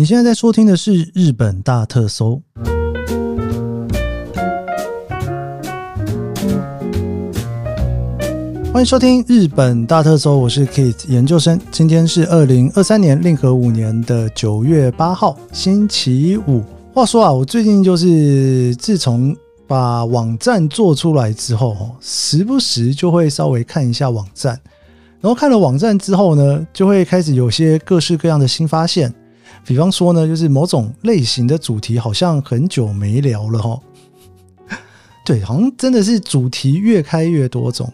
[0.00, 2.40] 你现在在收听的是《日本大特搜》，
[8.72, 11.60] 欢迎收听《日本大特搜》，我是 Kate 研究生。
[11.70, 16.64] 今天是二零二三年令和五年的九月八号，星期五。
[16.94, 19.36] 话说啊，我最近就是自从
[19.66, 24.58] 把网站做出来之后，哦，时不时就会稍微看一下网站，
[25.20, 29.12] 然后看了网站之后呢，就会开始有些各式各样的新发现。
[29.64, 33.80] 比方说呢，就是某种类型的主题好像很久没聊了哈。
[35.24, 37.92] 对，好像真的是主题越开越多种。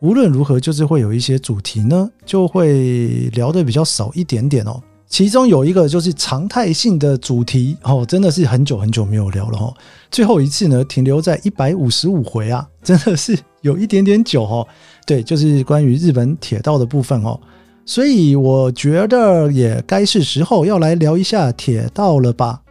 [0.00, 4.82] 无论如何，就是会有一些主题呢，就会聊的比较少一点点哦。
[5.08, 9.72] 其中有一个就是常态性的主题哦，真的是很久很久没有聊了哈。
[10.10, 14.66] 最后一次呢，停留在一百五十五回啊，真的是有一点点久哦。
[15.06, 17.40] 对，就是关于日本铁道的部分哦。
[17.86, 22.62] 所以我觉得也该是时候要来聊一下铁道了吧。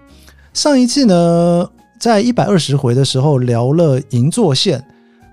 [0.53, 4.83] 上一次呢，在一百二十回的时候聊了银座线，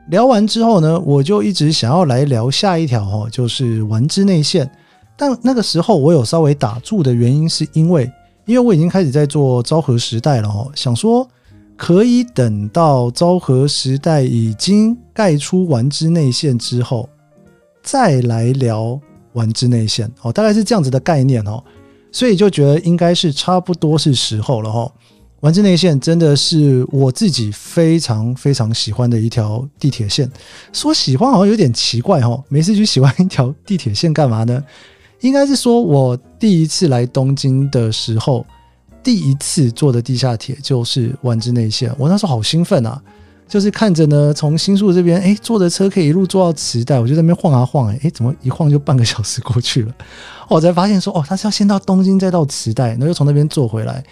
[0.09, 4.71] 聊完之后呢，我就一直想要来聊下一条哦，就是丸之内线。
[5.17, 8.11] 但那个时候我有稍微打住的原因，是因为
[8.47, 11.27] 因为我已经开始在做昭和时代了哦，想说
[11.77, 17.09] 可以等到昭和时代已经盖出丸之内线之后，
[17.83, 19.01] 再来聊。
[19.33, 21.63] 丸之内线哦，大概是这样子的概念哦，
[22.11, 24.91] 所以就觉得应该是差不多是时候了哈。
[25.41, 30.31] 丸之内线真的是我自己非常非常喜欢的一条地铁线，
[30.73, 34.63] 说喜欢好像有点奇怪哈，没事去喜欢一条地铁线干嘛呢？
[35.21, 38.45] 应该是说我第一次来东京的时候，
[39.03, 43.01] 第一次坐的地下铁就是丸之内线，我那时候好兴奋啊！
[43.51, 49.93] 就是看着呢，从新宿这边，哎，坐着车可以一路坐到池袋，我就在那边晃啊晃，哎，哎，怎么一晃就半个小时过去了？
[50.49, 54.03] 我才发现说，哦，他是要先到东京，再到池袋，然后又从那边坐回来。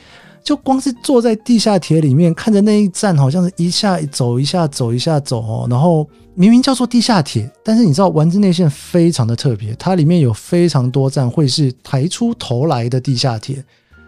[0.42, 5.66] 就光是坐在地下铁里面，看着那一站，好像是一下走一下走一下走哦。
[5.70, 13.62] 然后明明叫做地下铁，但是你知道丸之内线非常的特别，它里面有非常多站会是抬出头来的地下铁，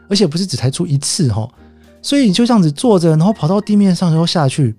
[0.09, 1.49] 而且不是只抬出一次哈。
[2.01, 4.75] 所以你就这样子坐着，然后跑到地面上，然后下去。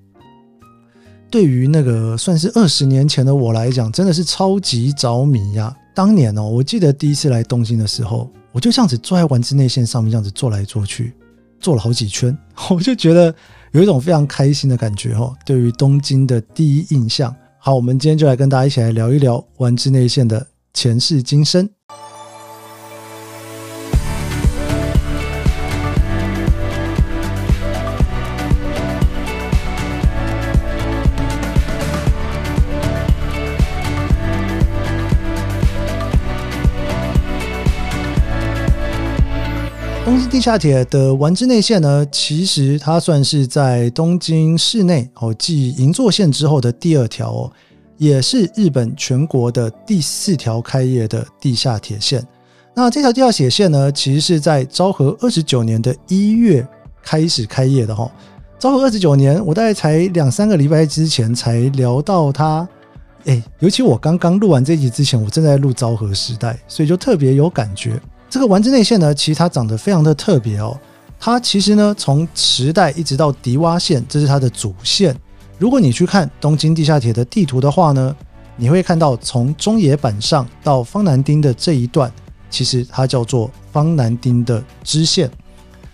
[1.32, 5.74] 对于那个算是二十年前的我来讲，真的是超级着迷呀！
[5.96, 11.14] 当年哦，我记得第一次来东京的时候，我就这样子坐在丸之内线上面，这样子坐来坐去，
[11.62, 12.38] 坐了好几圈，
[12.70, 13.34] 我就觉得
[13.72, 15.34] 有一种非常开心的感觉哦。
[15.46, 21.70] 对于东京的第一印象，好，我们今天就来跟大家一起来聊一聊丸之内线的前世今生。
[40.32, 47.52] 地下铁的丸之内线呢，其实它算是在东京市内哦，继银座线之后的第二条哦，
[47.98, 52.26] 也是日本全国的第四条开业的地下铁线。
[52.74, 56.66] 那这条地下铁线呢，其实是在昭和二十九年的一月
[57.04, 58.10] 开始开业的哈。
[58.58, 62.66] 昭和二十九年，我大概才两三个礼拜之前才聊到它，
[63.26, 68.02] 哎，尤其我刚刚录完这集之前，我正在录昭和时代，所以就特别有感觉。
[68.32, 70.80] 这个丸之内线呢，其实它长得非常的特别哦。
[71.20, 75.14] 它其实呢，从池袋一直到迪洼线，这是它的主线。
[75.60, 78.16] 如果你去看东京地下铁的地图的话呢，
[78.56, 82.10] 你会看到从中野坂上到方南町的这一段，
[82.50, 85.30] 其实它叫做方南町的支线。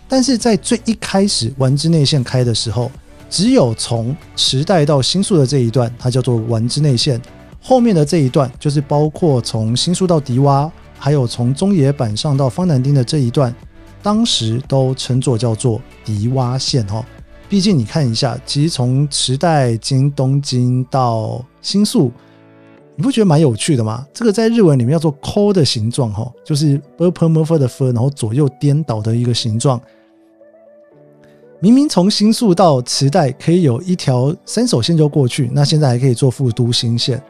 [0.08, 2.92] 但是在最一开始丸之内线开的时候，
[3.31, 7.20] 只有从池袋到新宿的这一段，它叫做丸之内线。
[7.64, 10.70] 后面的这一段，就是包括从新宿到迪洼。
[10.97, 13.53] 还有从中野坂上到方南町的这一段，
[14.02, 17.03] 当时都称作叫做迪洼线哦。
[17.50, 22.12] 毕竟你看一下，其实从池袋经东京到新宿，
[22.96, 24.06] 你不觉得蛮有趣的吗？
[24.13, 29.79] 这个在日文里面叫做 “ko” 的形状哈，就是 “permove” 的 “f”，然后左右颠倒的一个形状。
[31.59, 37.22] 明明从新宿到池袋可以有一条三手线就过去，那现在还可以做副都新线。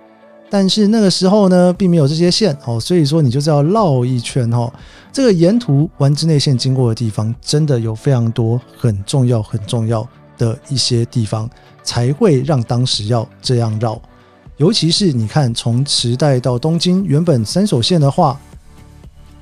[0.49, 4.71] 但是那个时候呢，并没有这些线哦，所以说你就是要绕一圈哦。
[5.11, 10.07] 这个沿途丸之内线经过的地方，真的有非常多很重要、很重要
[10.37, 11.49] 的一些地方，
[11.83, 14.01] 才会让当时要这样绕。
[14.55, 18.39] 尤其是你看，从池袋到东京，原本三手线的话，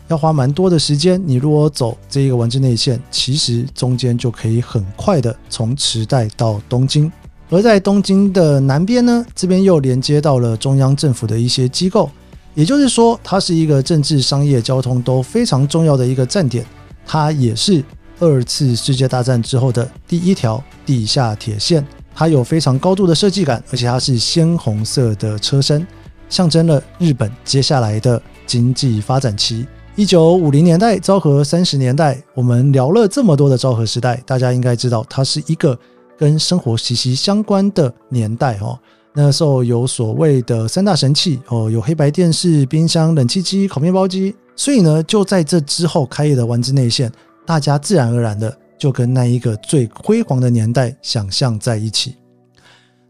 [0.07, 1.21] 要花蛮多的时间。
[1.25, 7.11] 你如果走这一个丸之内线，其实中间就可以很快的从池袋到东京。
[7.49, 12.09] 而在东京的南边呢，这边又连接到了中央政府的一些机构，
[12.55, 16.65] 也就是说，它是一个政治、商业、交通都非常重要的一个站点。
[17.05, 17.83] 它也是
[18.19, 21.85] 二次世界大战之后的第一条地下铁线。
[22.15, 25.85] 它有非常高度的设计感，而且它是鲜红色的车身，
[26.29, 29.67] 象征了日本接下来的经济发展期。
[29.95, 35.77] 一九五零年代昭和三十年代，我们聊了这么多的昭和时代，大家应该知道它是一个
[36.17, 38.79] 跟生活息息相关的年代哦。
[39.13, 47.11] 那时候有所谓的三大神器哦，有黑白电视、冰箱、冷气机、烤面包机，所以呢，就在这之后开业的丸之内线，
[47.45, 48.57] 大家自然而然的。
[48.77, 52.17] 就跟那一个最辉煌的年代想象在一起，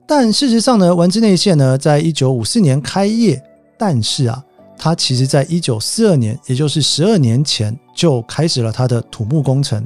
[0.06, 3.42] 但事实上呢，丸之内线呢，在一九五四年开业，
[3.76, 4.44] 但是啊，
[4.78, 9.84] 它其实在一九四二年，也就是十二年前就开始了它的土木工程。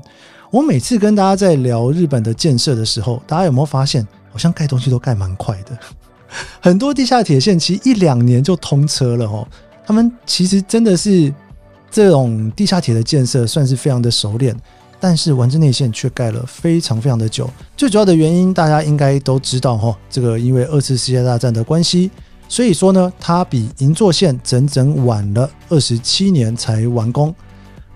[0.52, 5.78] 我每次跟大家在聊日本的建设的时候，大家有没有发现，好像盖东西都盖蛮快的，
[6.60, 9.48] 很多地下铁线其实一两年就通车了哦。
[9.86, 11.32] 他们其实真的是
[11.92, 14.56] 这种地下铁的建设，算是非常的熟练。
[15.00, 22.12] 但是丸之内线却盖了非常非常的久，最主要的原因大家应该都知道哈，这个因为二次世界大战的关系，
[22.50, 27.34] 所以说呢，它比银座线整整晚了二十七年才完工。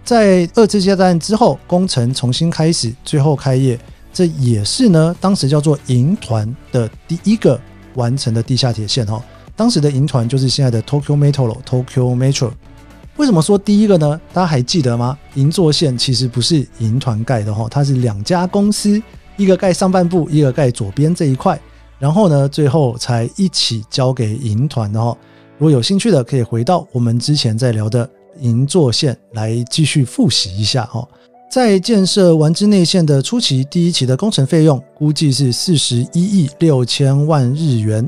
[0.03, 3.79] 在二次世界大战之后，工程重新开始，最后开业，
[4.11, 7.59] 这也是呢当时叫做银团的第一个
[7.95, 9.23] 完成的地下铁线哈。
[9.55, 12.51] 当时的银团就是现在的 Tokyo Metro，Tokyo Metro。
[13.15, 14.19] 为什么说第一个呢？
[14.33, 15.17] 大家还记得吗？
[15.35, 19.01] 银座线其实不是银团盖的哈，它是两家公司，
[19.38, 21.57] 一个盖上半部，一个盖左边这一块，
[21.99, 25.15] 然后呢，最后才一起交给银团的哈。
[25.59, 28.09] 如果有兴趣的，可以回到我们之前在聊的
[28.39, 31.07] 银座线来继续复习一下哈。
[31.51, 38.07] 在建设丸之内线的初期，第一期的工程费用估计是四十一亿六千万日元。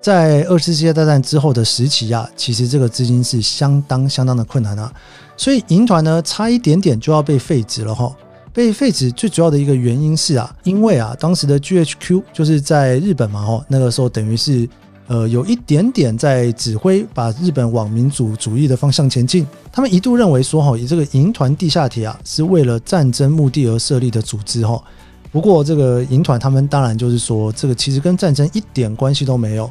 [0.00, 4.92] 在二次世界大战之后的时期啊，其实这个资金是相当相当的困难啊，
[5.36, 8.10] 所以银团呢差一点点就要被废止了哈。
[8.52, 14.68] 被废止最主要的一个原因是啊，因为啊当时的 GHQ 就是在日本嘛哈，那个时候等于是
[15.10, 19.44] 呃有一点点在指挥把日本往民主主义的方向前进。
[19.72, 24.80] 他们一度认为说哈，以这个银团地下铁啊是为了战争目的而设立的组织哈。
[25.32, 29.68] 不过这个银团他们当然就是说，这个其实跟战争一点关系都没有。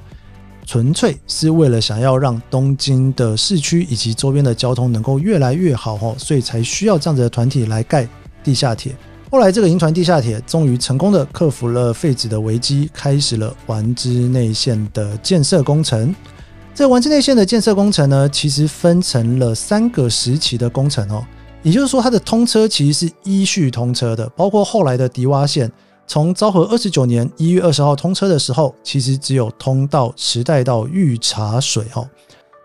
[0.65, 8.05] 纯粹是为了想要让东京的市区以及周边的交通能够越来越好哦，所以才需要这样子的团体来盖
[8.43, 8.93] 地下铁。
[9.31, 16.15] 后来这个银团地下铁终于成功的克服了废纸的危机，开始了丸之内线的建设工程。
[16.73, 21.23] 这丸之内线的建设工程呢，其实分成了三个时期的工程哦，
[21.61, 25.71] 也就是说它的通车其实是依序通车的，包括后来的迪洼线。
[26.07, 32.09] 从昭和二十九年一月二十号通车的时候，其实只有通到池袋到御茶水哦。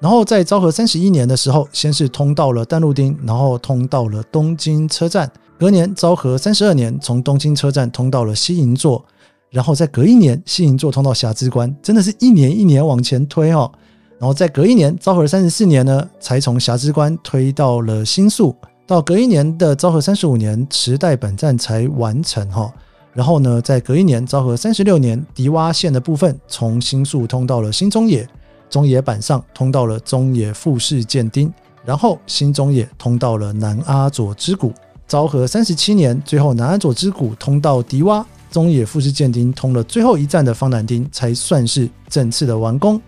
[0.00, 5.30] 然后在昭和三十一年的时候，先是通到了淡路町，然后通到了东京车站。
[5.58, 9.04] 隔年昭和三十二年，从东京车站通到了西银座，
[9.50, 13.70] 然后再隔一年西银座通到霞之关，真的是一年一年往前推哦。
[14.18, 18.54] 然后再隔一年昭和三十四年呢，才从霞之关推到了新宿。
[18.86, 22.72] 到隔一年的昭和三十五年，池袋本站才完成哈。
[23.12, 28.28] 然后呢，在隔一年，昭和三十六年，迪洼线的部分从新宿通到了新中野，
[28.68, 31.52] 中野板上通到了中野富士见町，
[31.84, 34.72] 然后新中野通到了南阿佐之谷。
[35.06, 43.00] 昭和三十七年，最后南安佐之谷通到迪洼，中野富士见町通了最后一站的方南町，才算是正式的完工。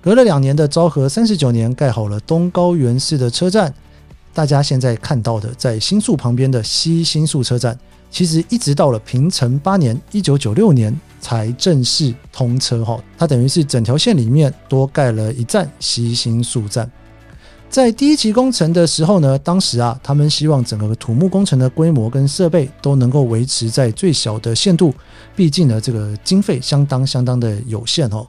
[0.00, 3.74] 隔了两年的昭和三十九年，盖好了东高原市的车站，
[4.32, 7.76] 大家现在看到的在新宿旁边的西新宿车站。
[8.10, 16.90] 其实一直到了平成八年，一九九六年才正式通车哈，它等于是整条线里面多盖了一站西新宿站。
[17.70, 24.92] 在第一期工程的时候呢，当时啊，他们希望整个土木工程的规模跟设备都能够维持在最小的限度，
[25.36, 28.26] 毕竟呢，这个经费相当相当的有限哦。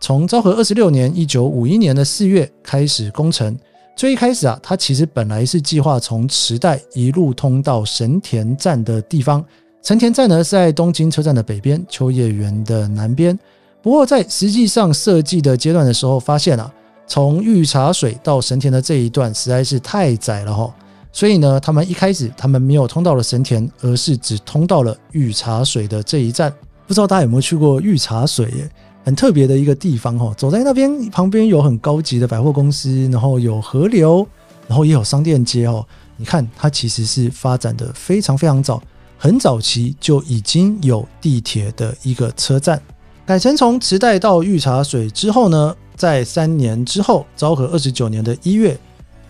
[0.00, 3.56] 从昭和二十六年一九五一年的四月开始工程。
[3.96, 9.42] 最一开始啊，它其实本来是计划从池袋一路通到神田站的地方。
[9.82, 13.38] 神田站呢是在东京车站的北边，秋叶原的南边。
[13.80, 16.70] 不过在实际上设计的阶段的时候，发现啊，
[17.06, 20.72] 从御茶水到神田的这一段实在是太窄了哈。
[21.12, 26.52] 所以呢，他们一开始他们没有通到了神田，而是只通到了御茶水的这一站。
[26.86, 28.46] 不知道大家有没有去过御茶水？
[28.46, 28.70] 耶？
[29.04, 34.26] 很特别的一个地方哈，走在那边旁边有很高级的百货公司，然后有河流，
[34.66, 35.86] 然后也有商店街哦。
[36.16, 38.82] 你看，它其实是发展的非常非常早，
[39.18, 42.80] 很早期就已经有地铁的一个车站。
[43.26, 48.78] 改成从池袋到御茶水之后呢，在三年之后，昭和二十九年的一月，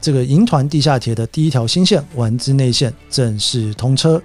[0.01, 4.21] 这个银团地下铁的第一条新线丸之内线正式通车。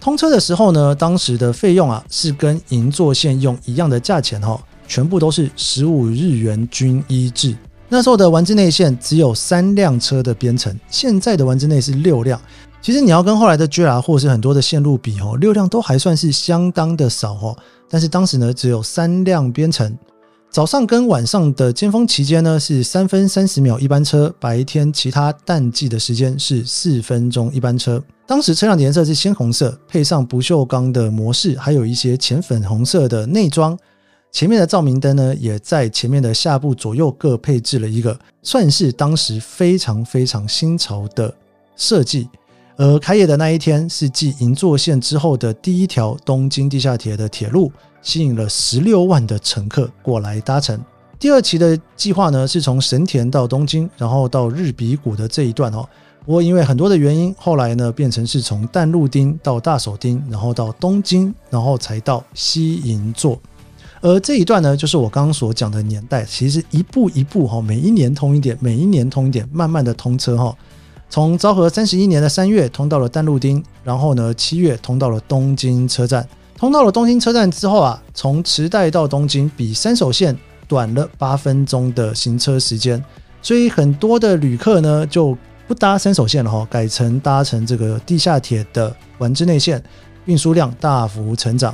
[0.00, 7.56] 通车的时候呢，当时的费用啊是跟银座线用一样的价钱哈，全部都是十五日元均一制。
[7.88, 12.40] 那时候的丸之内线只有三辆车的编程，现在的丸之内是六辆。
[12.80, 17.56] 其实你要跟后来的 JR 或是很多的线路比哦，六辆都还算是相当的少哦。
[17.90, 19.98] 但是当时呢，只有三辆编程。
[20.50, 28.02] 早上跟晚上的尖峰期间呢，是三分三十秒一班车；白天其他淡季的时间是四分钟一班车。
[28.26, 33.78] 当时车辆的颜色是鲜红色，配上不锈钢的模式，还有一些浅粉红色的内装。
[34.32, 41.32] 前面的照明灯呢，也在前面的下部左右各配置了一个，算是当时非常非常新潮的
[41.76, 42.28] 设计。
[42.76, 50.80] 而开业的那一天是继银座线之后的第一条东京地下铁的铁路，吸引了十六万的乘客过来搭乘。
[51.18, 55.88] 第二期的计划呢，是从神田到东京，然后到日比谷的这一段哦。
[56.24, 63.40] 不过因为很多的原因，后来呢变成是从淡路町到大手町，然后到东京，然后才到西银座。
[64.00, 70.54] 而这一段呢，就是我刚刚所讲的年代，其实一步一步哈，每一年通一点，每一年通一点，慢慢的通车哈。
[71.10, 76.24] 从昭和三十一年的三月通到了淡路町，然后呢七月通到了东京车站。
[76.58, 80.36] 通到了东京车站之后啊，从池袋到东京比三手线
[80.66, 83.02] 短了八分钟的行车时间，
[83.40, 85.38] 所以很多的旅客呢就
[85.68, 89.80] 不搭三手线了哈，改成搭乘这个地下铁的丸之内线，
[90.24, 91.72] 运输量大幅成长。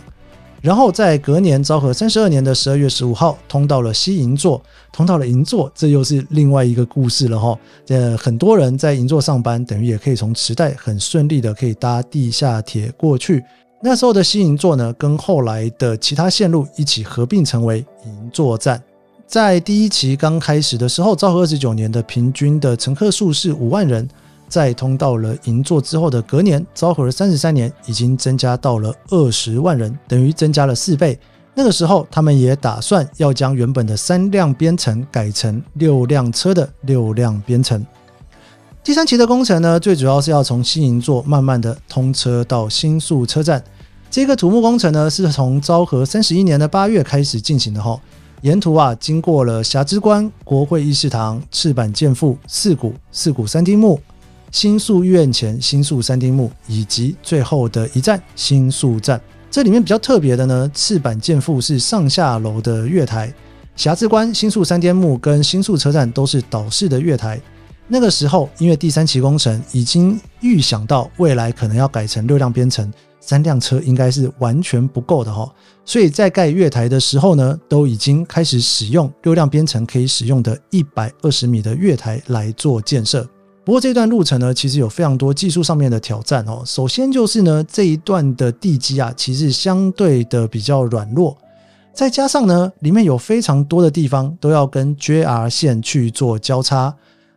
[0.60, 4.62] 然后在隔年昭和三十二年的十二月十五号，通到了西银座，
[4.92, 7.58] 通到了银座，这又是另外一个故事了哈。
[7.88, 13.42] 呃，很多人在银座上班，等于也可以从池袋很顺利的可以搭地下铁过去。
[13.86, 18.82] 那时候的西银座呢，跟后来的其他线路一起合并成为银座站。
[19.26, 24.08] 在第一期刚开始的时候，昭和二十九年的平均的乘客数是五万人。
[24.48, 31.18] 在通到了银座之后的隔年，昭和三十三年，已经增加到了二十万人，等于增加了四倍。
[31.54, 37.84] 那个时候，他们也打算要将原本的三辆编程改成六辆车的六辆编程。
[38.84, 43.64] 第三期的工程呢，最主要是要从新银座慢慢的通车到新宿车站。
[44.10, 47.98] 这个土木工程呢，是从昭和三十一年的八月开始进行的哈。
[48.42, 53.98] 沿途啊，经过了霞之关、国会议事堂、赤坂健富、四谷、四谷三丁目。
[54.52, 59.18] 新宿院前、新宿三丁目以及最后的一站新宿站，
[59.50, 63.32] 这里面比较特别的呢，赤坂健富是上下楼的月台，
[63.76, 67.40] 霞之关、新宿三丁目跟新宿车站都是岛式的月台。
[67.86, 75.50] 那个时候，因为第三期工程已经预想到未来可能要改成六辆编程，三辆车应该是完全不够的哈，
[75.84, 83.28] 所以在盖月台的时候呢，都已经开始使用六辆编程可以使用的一百二十米的月台来做建设。
[83.64, 86.62] 不过这段路程呢，其实有非常多技术上面的挑战哦。
[86.66, 91.36] 首先就是呢，这一段的地基啊，其实相对的比较软弱，
[91.94, 96.94] 再加上呢，里面有非常多的地方都要跟 JR 线去做交叉，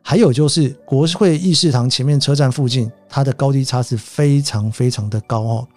[0.09, 5.67] 还有就是国会议事堂前面车站附近，它的高低差是非常非常的高哦。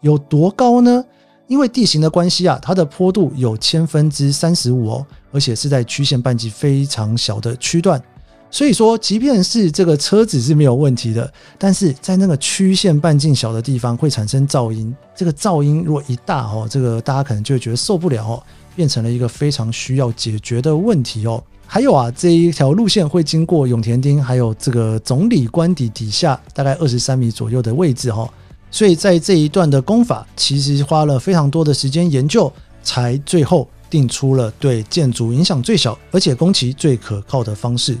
[0.00, 1.04] 有多高呢？
[1.48, 8.02] 因为地形的关系啊，它的坡度有千分之三十五哦，而且是在曲线半径非常小的区段。
[8.50, 14.96] 所以说，即便是这个车子是没有问题的，但是在那个曲线半径小的地方会产生噪音。
[15.14, 18.42] 这个噪音如果一大哦，这个大家可能就会觉得受不了哦，
[18.74, 21.44] 变成了一个非常需要解决的问题哦。
[21.66, 28.28] 还有啊，这一条路线会经过永田町，还有这个总理官邸底下大概二十三米左右的位置哈。
[28.70, 32.52] 所以在这一段的工法，其实花了非常多的时间研究，
[32.82, 37.96] 才最后定出了对建筑影响最小，而且工期最可靠的方式。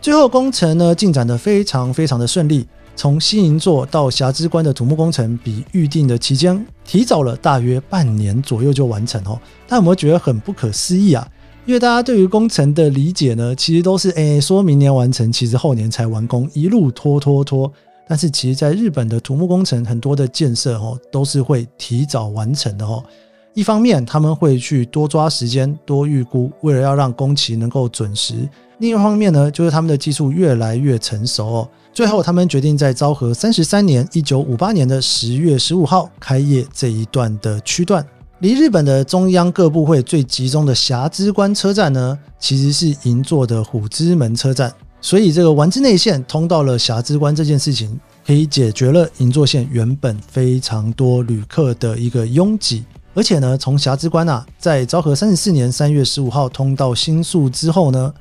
[0.00, 9.40] 最后工程呢进展的非常非常的顺利，从新银座到霞之关的土木工程比预定的期间提早了大约半年左右就完成哦。
[9.66, 11.26] 大家有没有觉得很不可思议啊？
[11.66, 17.72] 因为大家对于工程的理解呢，其实都是诶说明年完成，其实后年才完工，一路拖拖拖。
[18.06, 23.02] 但是其实在日本的土木工程很多的建设哦，都是会提早完成的哦。
[23.54, 28.34] 一方面他们会去多抓时间，多预估，为了要让工期能够准时。
[28.78, 31.68] 另一方面呢，就是他们的技术越来越成熟哦。
[31.94, 38.04] 最后，他们决定在昭和三十三年（一九五八年的十月十五号）开业这一段的区段。
[38.44, 44.70] 离日本的中央各部会最集中的霞之关车站呢，其实是银座的虎之门车站。
[45.00, 52.84] 所以，这个丸之内线通到了霞之关这件事情，可以解决了银座线原本非常多旅客的一个拥挤。
[53.14, 58.12] 而且呢，从霞之关啊，在昭和三十四年三月十五号通到新宿之后呢。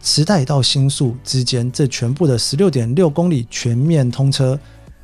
[0.00, 4.58] 池袋到新宿之间这全部的十六点六公里全面通车。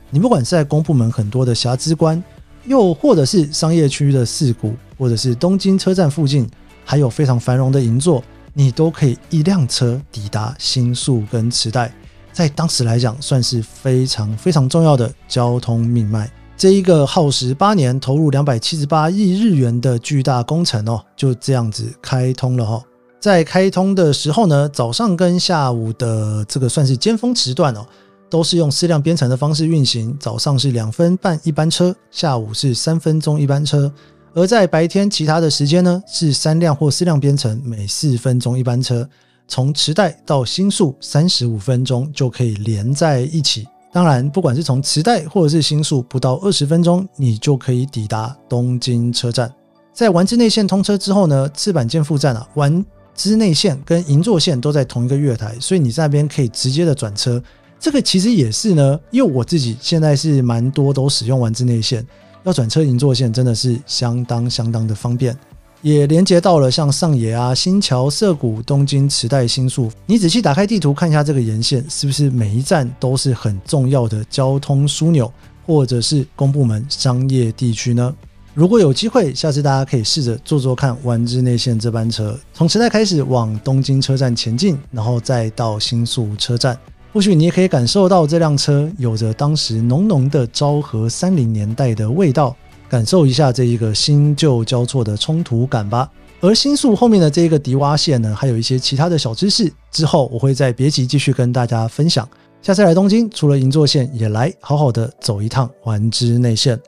[0.09, 2.23] 你不管是在公部门很多的霞之关，
[2.67, 6.49] 又或者是商业区的四谷，或者是东京车站附近，
[6.85, 11.93] 还有非常繁荣的银座，你都可以一辆车抵达新宿跟池袋。
[12.33, 16.31] 在当时来讲，算是非常非常重要的交通命脉。
[16.57, 22.83] 这一个耗时八年、投入两百七十八亿日元的巨大工程哦，就这样子开通了哈。
[23.21, 27.87] 在开通的时候呢，早上跟下午的这个算是尖峰时段哦，
[28.35, 30.17] 都是用四辆编程的方式运行。
[30.19, 33.93] 早上是两分半一班车，下午是三分钟一班车。
[34.35, 39.09] 而在白天其他的时间呢，是三辆或四辆编程，每四分钟一班车。
[39.47, 43.69] 从池袋到新宿三十五分钟就可以连在一起。
[43.93, 49.49] 当然，不管是从池袋或者是新宿，不到二十分钟你就可以抵达东京车站。
[49.93, 57.41] 在丸之内线通车之后呢，赤坂见附站啊，丸之内线跟银座线都在同一个月台，所以你在那边可以直接的转车。
[57.85, 62.03] 这个其实也是呢，因为我自己现在是蛮多都使用丸之内线，
[62.45, 65.37] 要转车银座线真的是相当相当的方便。
[65.83, 69.93] 也连接到了像上野啊、新桥、涩谷、东京、池袋、新宿。
[70.07, 75.31] 你仔细打开地图看一下这个沿线，是不是每一站都是很重要的交通枢纽，
[75.67, 78.15] 或者是公部门商业地区呢？
[78.55, 86.75] 如果有机会，下次大家可以试着坐坐看丸之内线这班车，从池袋开始往东京车站前进，然后再到新宿车站。
[87.15, 92.55] 或许你也可以感受到这辆车有着当时浓浓的昭和三零年代的味道。
[92.87, 96.09] 感受一下这一个新旧交错的冲突感吧。
[96.41, 102.29] 而新宿后面的这一个迪洼线呢，还有一些其他的小知识，之后我会在别急继续跟大家分享。
[102.63, 106.79] 下次来东京，除了银座线，也来好好的走一趟丸之内线。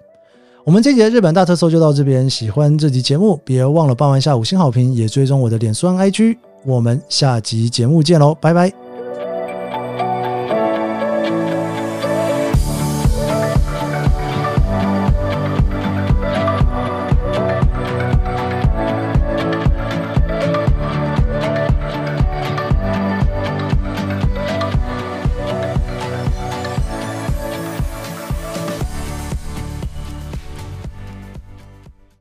[0.65, 6.37] 我们这节日本大特搜就到这边，喜欢这集节目，别忘了帮完下五星好评，也追踪我的脸书 IG。
[6.65, 8.86] 我们下集节目见喽，拜拜。